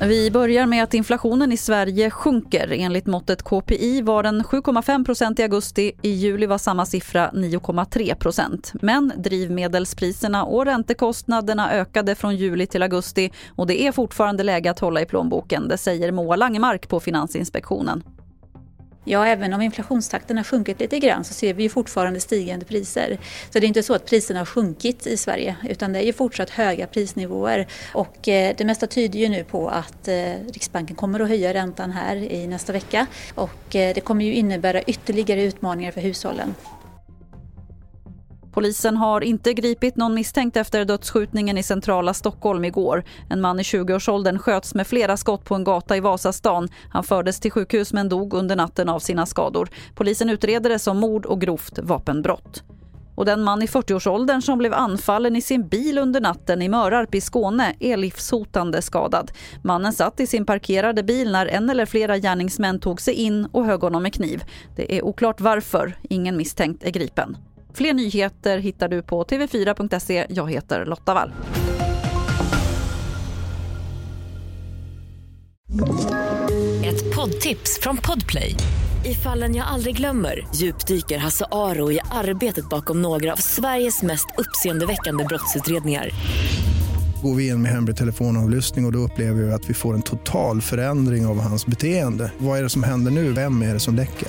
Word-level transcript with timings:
Vi 0.00 0.30
börjar 0.30 0.66
med 0.66 0.82
att 0.82 0.94
inflationen 0.94 1.52
i 1.52 1.56
Sverige 1.56 2.10
sjunker. 2.10 2.72
Enligt 2.72 3.06
måttet 3.06 3.42
KPI 3.42 4.02
var 4.02 4.22
den 4.22 4.42
7,5% 4.42 5.40
i 5.40 5.42
augusti. 5.42 5.92
I 6.02 6.10
juli 6.10 6.46
var 6.46 6.58
samma 6.58 6.86
siffra 6.86 7.30
9,3% 7.30 8.70
Men 8.82 9.12
drivmedelspriserna 9.16 10.44
och 10.44 10.64
räntekostnaderna 10.64 11.72
ökade 11.72 12.14
från 12.14 12.36
juli 12.36 12.66
till 12.66 12.82
augusti 12.82 13.30
och 13.56 13.66
det 13.66 13.82
är 13.82 13.92
fortfarande 13.92 14.42
läge 14.42 14.70
att 14.70 14.80
hålla 14.80 15.00
i 15.00 15.06
plånboken. 15.06 15.68
Det 15.68 15.78
säger 15.78 16.12
Moa 16.12 16.36
Langemark 16.36 16.88
på 16.88 17.00
Finansinspektionen. 17.00 18.02
Ja, 19.08 19.26
även 19.26 19.52
om 19.54 19.62
inflationstakten 19.62 20.36
har 20.36 20.44
sjunkit 20.44 20.80
lite 20.80 20.98
grann 20.98 21.24
så 21.24 21.34
ser 21.34 21.54
vi 21.54 21.62
ju 21.62 21.68
fortfarande 21.68 22.20
stigande 22.20 22.66
priser. 22.66 23.18
Så 23.50 23.58
det 23.58 23.66
är 23.66 23.68
inte 23.68 23.82
så 23.82 23.94
att 23.94 24.06
priserna 24.06 24.40
har 24.40 24.46
sjunkit 24.46 25.06
i 25.06 25.16
Sverige 25.16 25.56
utan 25.68 25.92
det 25.92 25.98
är 25.98 26.02
ju 26.02 26.12
fortsatt 26.12 26.50
höga 26.50 26.86
prisnivåer. 26.86 27.66
Och 27.94 28.28
eh, 28.28 28.54
det 28.58 28.64
mesta 28.64 28.86
tyder 28.86 29.18
ju 29.18 29.28
nu 29.28 29.44
på 29.44 29.68
att 29.68 30.08
eh, 30.08 30.14
Riksbanken 30.52 30.96
kommer 30.96 31.20
att 31.20 31.28
höja 31.28 31.54
räntan 31.54 31.90
här 31.90 32.16
i 32.16 32.46
nästa 32.46 32.72
vecka 32.72 33.06
och 33.34 33.76
eh, 33.76 33.94
det 33.94 34.00
kommer 34.00 34.24
ju 34.24 34.34
innebära 34.34 34.82
ytterligare 34.82 35.42
utmaningar 35.42 35.92
för 35.92 36.00
hushållen. 36.00 36.54
Polisen 38.56 38.96
har 38.96 39.20
inte 39.20 39.52
gripit 39.52 39.96
någon 39.96 40.14
misstänkt 40.14 40.56
efter 40.56 40.84
dödsskjutningen 40.84 41.58
i 41.58 41.62
centrala 41.62 42.14
Stockholm 42.14 42.64
igår. 42.64 43.04
En 43.28 43.40
man 43.40 43.60
i 43.60 43.62
20-årsåldern 43.62 44.38
sköts 44.38 44.74
med 44.74 44.86
flera 44.86 45.16
skott 45.16 45.44
på 45.44 45.54
en 45.54 45.64
gata 45.64 45.96
i 45.96 46.00
Vasastan. 46.00 46.68
Han 46.90 47.04
fördes 47.04 47.40
till 47.40 47.50
sjukhus 47.50 47.92
men 47.92 48.08
dog 48.08 48.34
under 48.34 48.56
natten 48.56 48.88
av 48.88 48.98
sina 48.98 49.26
skador. 49.26 49.68
Polisen 49.94 50.30
utreder 50.30 50.70
det 50.70 50.78
som 50.78 50.98
mord 50.98 51.26
och 51.26 51.40
grovt 51.40 51.78
vapenbrott. 51.78 52.62
Och 53.14 53.24
den 53.24 53.42
man 53.42 53.62
i 53.62 53.66
40-årsåldern 53.66 54.42
som 54.42 54.58
blev 54.58 54.74
anfallen 54.74 55.36
i 55.36 55.42
sin 55.42 55.68
bil 55.68 55.98
under 55.98 56.20
natten 56.20 56.62
i 56.62 56.68
Mörarp 56.68 57.14
i 57.14 57.20
Skåne 57.20 57.74
är 57.80 57.96
livshotande 57.96 58.82
skadad. 58.82 59.32
Mannen 59.64 59.92
satt 59.92 60.20
i 60.20 60.26
sin 60.26 60.46
parkerade 60.46 61.02
bil 61.02 61.32
när 61.32 61.46
en 61.46 61.70
eller 61.70 61.86
flera 61.86 62.18
gärningsmän 62.18 62.80
tog 62.80 63.00
sig 63.00 63.14
in 63.14 63.48
och 63.52 63.64
högg 63.64 63.80
honom 63.80 64.02
med 64.02 64.14
kniv. 64.14 64.44
Det 64.76 64.96
är 64.98 65.04
oklart 65.04 65.40
varför. 65.40 65.98
Ingen 66.02 66.36
misstänkt 66.36 66.84
är 66.84 66.90
gripen. 66.90 67.36
Fler 67.76 67.94
nyheter 67.94 68.58
hittar 68.58 68.88
du 68.88 69.02
på 69.02 69.24
tv4.se. 69.24 70.26
Jag 70.28 70.50
heter 70.50 70.86
Lotta 70.86 71.14
Wall. 71.14 71.32
Ett 76.84 77.16
poddtips 77.16 77.80
från 77.82 77.96
Podplay. 77.96 78.54
I 79.04 79.14
fallen 79.14 79.54
jag 79.54 79.66
aldrig 79.66 79.96
glömmer 79.96 80.46
djupdyker 80.54 81.18
Hasse 81.18 81.46
Aro 81.50 81.92
i 81.92 82.00
arbetet 82.10 82.68
bakom 82.68 83.02
några 83.02 83.32
av 83.32 83.36
Sveriges 83.36 84.02
mest 84.02 84.26
uppseendeväckande 84.38 85.24
brottsutredningar 85.24 86.10
går 87.22 87.34
vi 87.34 87.48
in 87.48 87.62
med 87.62 87.70
hemlig 87.70 87.96
telefonavlyssning 87.96 88.84
och, 88.84 88.88
och 88.88 88.92
då 88.92 88.98
upplever 88.98 89.42
vi 89.42 89.52
att 89.52 89.70
vi 89.70 89.74
får 89.74 89.94
en 89.94 90.02
total 90.02 90.60
förändring 90.62 91.26
av 91.26 91.40
hans 91.40 91.66
beteende. 91.66 92.32
Vad 92.38 92.58
är 92.58 92.62
det 92.62 92.68
som 92.68 92.82
händer 92.82 93.10
nu? 93.10 93.32
Vem 93.32 93.62
är 93.62 93.74
det 93.74 93.80
som 93.80 93.94
läcker? 93.94 94.28